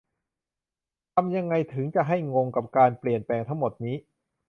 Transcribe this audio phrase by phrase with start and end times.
[1.13, 3.95] ทำยังไงถึงจะให้งง กับ การเปลี่ยนแปลงทั้งหมดนี้